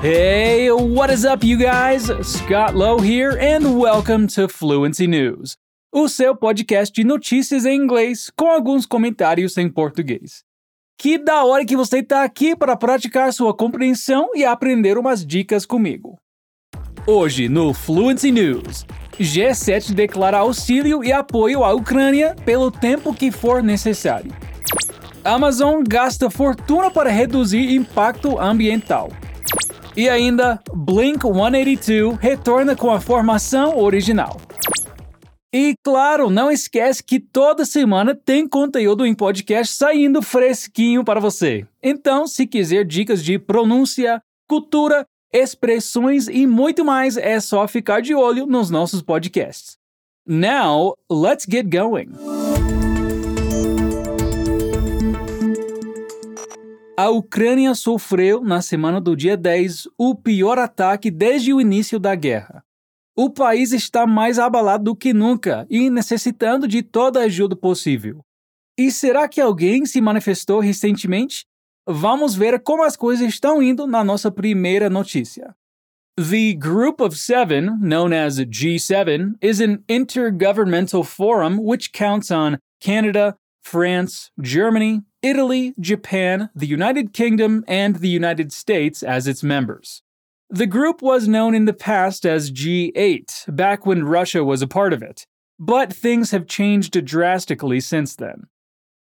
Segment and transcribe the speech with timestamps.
[0.00, 2.04] Hey, what is up, you guys?
[2.22, 5.56] Scott Lowe here, and welcome to Fluency News,
[5.92, 10.44] o seu podcast de notícias em inglês com alguns comentários em português.
[10.96, 15.66] Que da hora que você está aqui para praticar sua compreensão e aprender umas dicas
[15.66, 16.16] comigo.
[17.04, 18.86] Hoje no Fluency News,
[19.18, 24.30] G7 declara auxílio e apoio à Ucrânia pelo tempo que for necessário.
[25.24, 29.10] Amazon gasta fortuna para reduzir impacto ambiental.
[29.98, 34.40] E ainda, Blink 182 retorna com a formação original.
[35.52, 41.66] E claro, não esquece que toda semana tem conteúdo em podcast saindo fresquinho para você.
[41.82, 48.14] Então, se quiser dicas de pronúncia, cultura, expressões e muito mais, é só ficar de
[48.14, 49.78] olho nos nossos podcasts.
[50.24, 52.57] Now, let's get going.
[57.00, 62.12] A Ucrânia sofreu, na semana do dia 10, o pior ataque desde o início da
[62.16, 62.64] guerra.
[63.16, 68.24] O país está mais abalado do que nunca e necessitando de toda a ajuda possível.
[68.76, 71.46] E será que alguém se manifestou recentemente?
[71.86, 75.54] Vamos ver como as coisas estão indo na nossa primeira notícia.
[76.16, 83.36] The Group of Seven, known as G7, is an intergovernmental forum which counts on Canada,
[83.62, 90.02] France, Germany, Italy, Japan, the United Kingdom, and the United States as its members.
[90.48, 94.92] The group was known in the past as G8, back when Russia was a part
[94.92, 95.26] of it,
[95.58, 98.46] but things have changed drastically since then.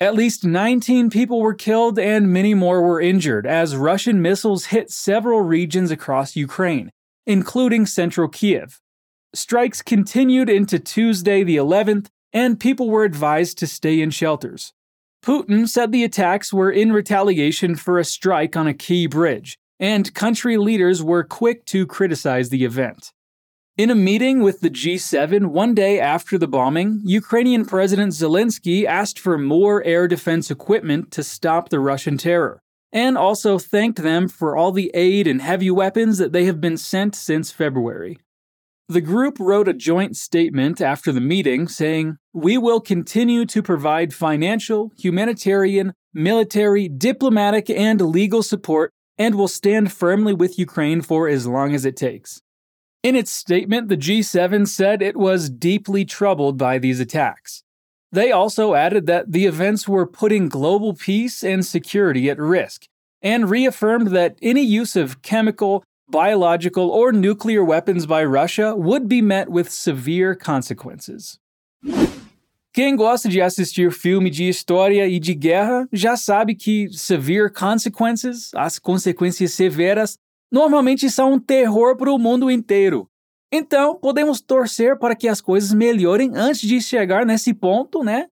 [0.00, 4.90] At least 19 people were killed and many more were injured as Russian missiles hit
[4.90, 6.90] several regions across Ukraine,
[7.24, 8.80] including central Kiev.
[9.32, 14.72] Strikes continued into Tuesday the 11th, and people were advised to stay in shelters.
[15.22, 20.14] Putin said the attacks were in retaliation for a strike on a key bridge, and
[20.14, 23.12] country leaders were quick to criticize the event.
[23.76, 29.18] In a meeting with the G7 one day after the bombing, Ukrainian President Zelensky asked
[29.18, 34.56] for more air defense equipment to stop the Russian terror, and also thanked them for
[34.56, 38.18] all the aid and heavy weapons that they have been sent since February.
[38.90, 44.12] The group wrote a joint statement after the meeting saying, We will continue to provide
[44.12, 51.46] financial, humanitarian, military, diplomatic, and legal support and will stand firmly with Ukraine for as
[51.46, 52.42] long as it takes.
[53.04, 57.62] In its statement, the G7 said it was deeply troubled by these attacks.
[58.10, 62.86] They also added that the events were putting global peace and security at risk,
[63.22, 69.22] and reaffirmed that any use of chemical, biological, or nuclear weapons by Russia would be
[69.22, 71.38] met with severe consequences.
[72.72, 78.50] Quem gosta de assistir filme de história e de guerra já sabe que severe consequences,
[78.54, 80.16] as consequências severas,
[80.52, 83.08] normalmente são um terror para o mundo inteiro.
[83.52, 88.28] Então, podemos torcer para que as coisas melhorem antes de chegar nesse ponto, né?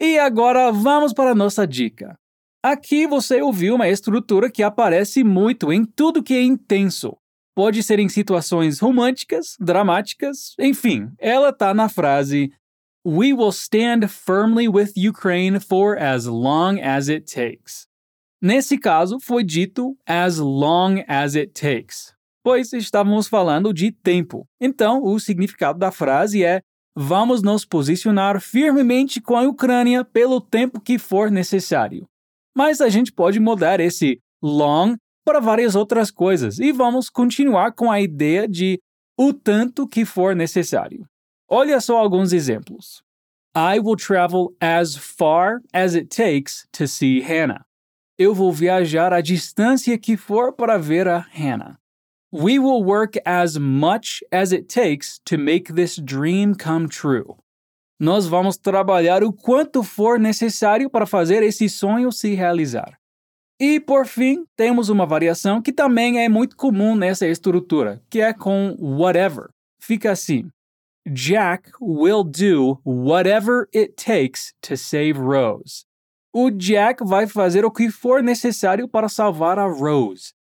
[0.00, 2.16] E agora vamos para a nossa dica.
[2.62, 7.16] Aqui você ouviu uma estrutura que aparece muito em tudo que é intenso.
[7.54, 12.52] Pode ser em situações românticas, dramáticas, enfim, ela tá na frase
[13.04, 17.88] We will stand firmly with Ukraine for as long as it takes.
[18.42, 24.46] Nesse caso, foi dito as long as it takes, pois estávamos falando de tempo.
[24.60, 26.60] Então, o significado da frase é:
[26.94, 32.06] Vamos nos posicionar firmemente com a Ucrânia pelo tempo que for necessário.
[32.54, 34.96] Mas a gente pode mudar esse long
[35.30, 38.80] para várias outras coisas e vamos continuar com a ideia de
[39.16, 41.06] o tanto que for necessário.
[41.48, 43.00] Olha só alguns exemplos.
[43.56, 47.64] I will travel as far as it takes to see Hannah.
[48.18, 51.78] Eu vou viajar a distância que for para ver a Hannah.
[52.32, 57.36] We will work as much as it takes to make this dream come true.
[58.00, 62.99] Nós vamos trabalhar o quanto for necessário para fazer esse sonho se realizar.
[63.60, 68.32] E por fim, temos uma variação que também é muito comum nessa estrutura, que é
[68.32, 69.50] com whatever.
[69.78, 70.48] Fica assim:
[71.06, 75.84] Jack will do whatever it takes to save Rose.
[76.32, 80.32] O Jack vai fazer o que for necessário para salvar a Rose.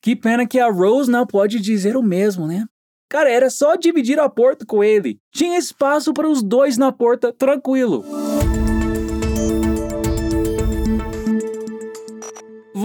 [0.00, 2.66] Que pena que a Rose não pode dizer o mesmo, né?
[3.08, 5.18] Cara, era só dividir a porta com ele.
[5.34, 8.04] Tinha espaço para os dois na porta, tranquilo.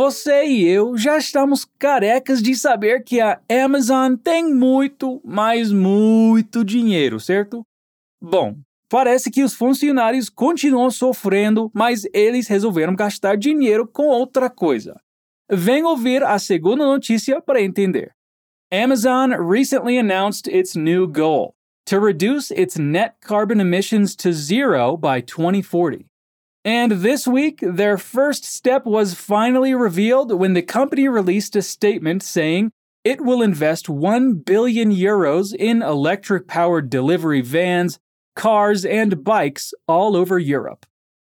[0.06, 6.64] Você e eu já estamos carecas de saber que a Amazon tem muito, mas muito
[6.64, 7.66] dinheiro, certo?
[8.22, 8.56] Bom,
[8.88, 14.96] parece que os funcionários continuam sofrendo, mas eles resolveram gastar dinheiro com outra coisa.
[15.52, 18.12] Vem ouvir a segunda notícia para entender.
[18.72, 21.56] Amazon recently announced its new goal
[21.88, 26.06] to reduce its net carbon emissions to zero by 2040.
[26.66, 32.24] And this week, their first step was finally revealed when the company released a statement
[32.24, 32.72] saying
[33.04, 38.00] it will invest 1 billion euros in electric powered delivery vans,
[38.36, 40.88] cars, and bikes all over Europe.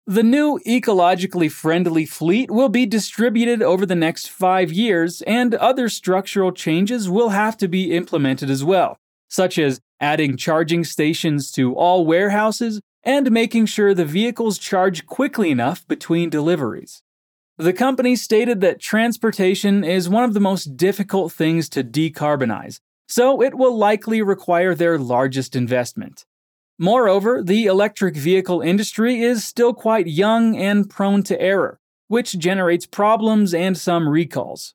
[0.06, 5.90] The new ecologically friendly fleet will be distributed over the next five years, and other
[5.90, 8.96] structural changes will have to be implemented as well,
[9.28, 15.50] such as adding charging stations to all warehouses and making sure the vehicles charge quickly
[15.50, 17.02] enough between deliveries.
[17.56, 23.42] The company stated that transportation is one of the most difficult things to decarbonize, so
[23.42, 26.24] it will likely require their largest investment.
[26.78, 32.86] Moreover, the electric vehicle industry is still quite young and prone to error, which generates
[32.86, 34.74] problems and some recalls.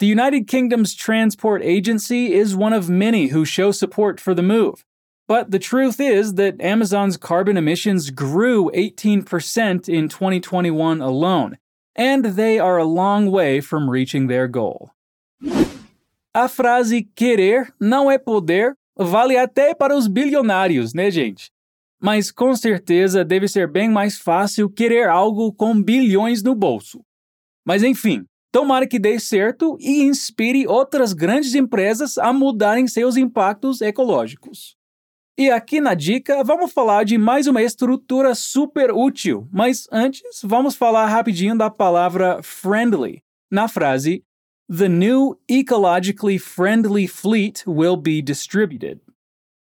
[0.00, 4.84] The United Kingdom's Transport Agency is one of many who show support for the move,
[5.30, 11.56] but the truth is that Amazon's carbon emissions grew 18% in 2021 alone,
[11.94, 14.90] and they are a long way from reaching their goal.
[16.34, 21.52] A frase querer não é poder vale até para os bilionários, né, gente?
[22.02, 27.04] Mas com certeza deve ser bem mais fácil querer algo com bilhões no bolso.
[27.64, 33.80] Mas enfim, tomara que dê certo e inspire outras grandes empresas a mudarem seus impactos
[33.80, 34.79] ecológicos.
[35.38, 40.74] E aqui na dica, vamos falar de mais uma estrutura super útil, mas antes vamos
[40.74, 44.22] falar rapidinho da palavra friendly, na frase
[44.68, 49.00] The new ecologically friendly fleet will be distributed.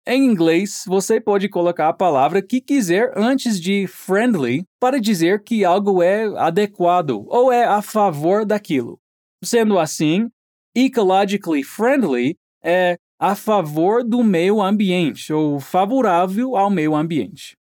[0.06, 5.64] Em inglês, você pode colocar a palavra que quiser antes de friendly para dizer que
[5.64, 8.98] algo é adequado ou é a favor daquilo.
[9.42, 10.28] Sendo assim,
[10.76, 17.56] ecologically friendly é a favor do meio ambiente ou favorável ao meio ambiente.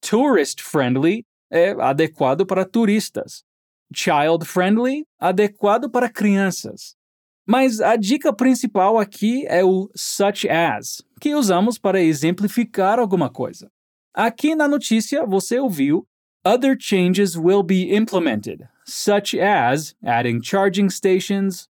[0.00, 3.44] Tourist friendly é adequado para turistas.
[3.94, 6.96] Child friendly, adequado para crianças.
[7.46, 13.68] Mas a dica principal aqui é o such as, que usamos para exemplificar alguma coisa.
[14.14, 16.06] Aqui na notícia você ouviu
[16.44, 21.68] Other changes will be implemented, such as adding charging stations,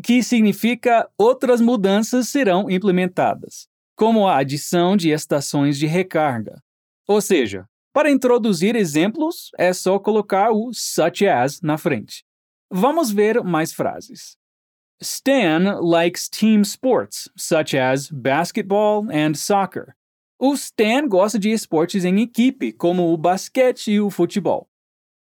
[0.00, 6.62] que significa outras mudanças serão implementadas, como a adição de estações de recarga.
[7.06, 12.24] Ou seja, para introduzir exemplos, é só colocar o such as na frente.
[12.70, 14.36] Vamos ver mais frases.
[15.02, 19.94] Stan likes team sports, such as basketball and soccer.
[20.38, 24.69] O Stan gosta de esportes em equipe, como o basquete e o futebol.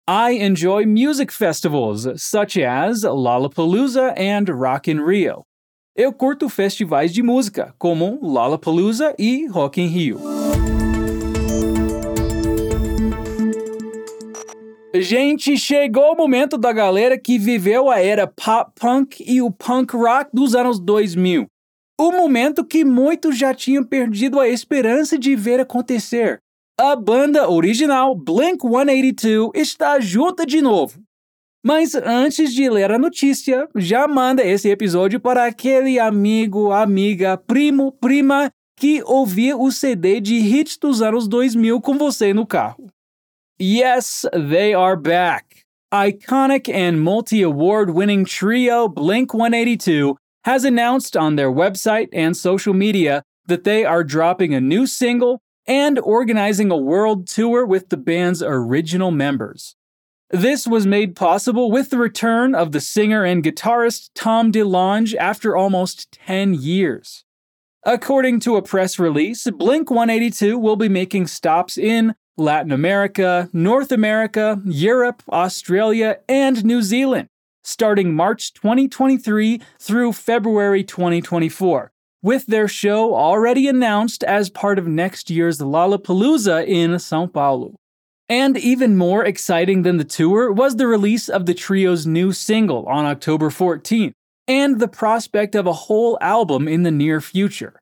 [0.09, 5.43] I enjoy music festivals such as Lollapalooza and Rock in Rio.
[5.97, 10.21] Eu curto festivais de música, como Lollapalooza e Rock in Rio.
[14.95, 19.93] Gente, chegou o momento da galera que viveu a era pop punk e o punk
[19.93, 21.47] rock dos anos 2000.
[21.99, 26.39] O momento que muitos já tinham perdido a esperança de ver acontecer.
[26.79, 31.01] A banda original Blink 182 está junta de novo.
[31.65, 37.91] Mas antes de ler a notícia, já manda esse episódio para aquele amigo, amiga, primo,
[37.93, 42.87] prima que ouvia o CD de hits dos anos 2000 com você no carro.
[43.59, 45.61] Yes, they are back.
[45.91, 50.13] Iconic and multi award winning trio Blink 182
[50.45, 55.39] has announced on their website and social media that they are dropping a new single
[55.67, 59.75] and organizing a world tour with the band's original members.
[60.29, 65.55] This was made possible with the return of the singer and guitarist Tom DeLonge after
[65.55, 67.23] almost 10 years.
[67.83, 73.91] According to a press release, Blink 182 will be making stops in Latin America, North
[73.91, 77.29] America, Europe, Australia, and New Zealand,
[77.63, 85.29] starting March 2023 through February 2024, with their show already announced as part of next
[85.29, 87.75] year's Lollapalooza in Sao Paulo.
[88.29, 92.85] And even more exciting than the tour was the release of the trio's new single
[92.87, 94.11] on October 14th,
[94.47, 97.79] and the prospect of a whole album in the near future.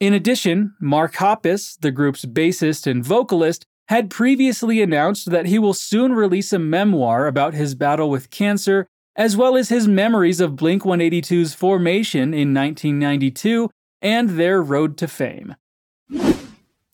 [0.00, 5.74] In addition, Mark Hoppus, the group's bassist and vocalist, had previously announced that he will
[5.74, 8.86] soon release a memoir about his battle with cancer,
[9.16, 15.06] as well as his memories of Blink 182's formation in 1992 and their road to
[15.06, 15.54] fame.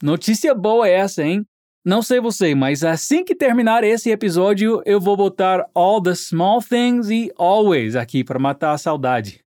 [0.02, 1.44] Notícia boa essa, hein?
[1.84, 6.60] Não sei você, mas assim que terminar esse episódio, eu vou botar All the Small
[6.60, 9.42] Things e Always aqui para matar a saudade.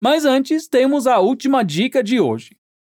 [0.00, 2.56] Mas antes, temos a última dica de hoje.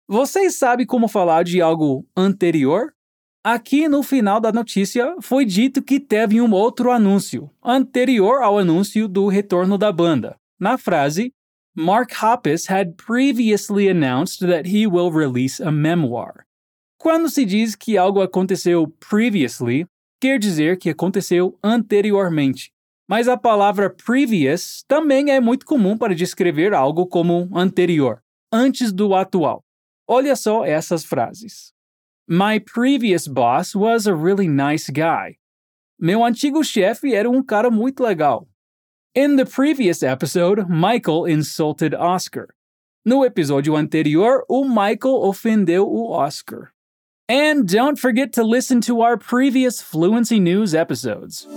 [0.08, 2.92] Vocês sabem como falar de algo anterior?
[3.42, 9.08] Aqui no final da notícia foi dito que teve um outro anúncio, anterior ao anúncio
[9.08, 10.36] do retorno da banda.
[10.58, 11.32] Na frase,
[11.74, 16.44] Mark Hoppus had previously announced that he will release a memoir.
[16.98, 19.86] Quando se diz que algo aconteceu previously,
[20.20, 22.70] quer dizer que aconteceu anteriormente.
[23.08, 29.14] Mas a palavra previous também é muito comum para descrever algo como anterior, antes do
[29.14, 29.64] atual.
[30.06, 31.72] Olha só essas frases.
[32.32, 35.38] My previous boss was a really nice guy.
[35.98, 38.46] Meu antigo chefe era um cara muito legal.
[39.16, 42.54] In the previous episode, Michael insulted Oscar.
[43.04, 46.72] No episódio anterior, o Michael ofendeu o Oscar.
[47.28, 51.48] And don't forget to listen to our previous Fluency News episodes.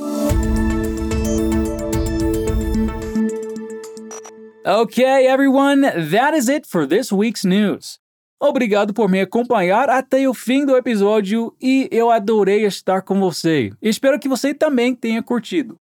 [4.66, 8.00] Okay, everyone, that is it for this week's news.
[8.46, 13.72] Obrigado por me acompanhar até o fim do episódio e eu adorei estar com você.
[13.82, 15.78] Espero que você também tenha curtido.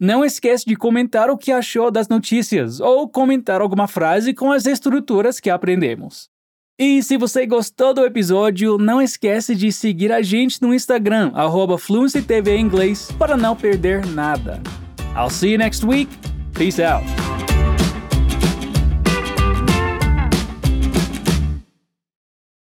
[0.00, 4.64] Não esqueça de comentar o que achou das notícias ou comentar alguma frase com as
[4.64, 6.30] estruturas que aprendemos.
[6.78, 11.30] E se você gostou do episódio, não esquece de seguir a gente no Instagram,
[12.58, 14.62] Inglês, para não perder nada.
[15.14, 16.08] I'll see you next week.
[16.54, 17.04] Peace out.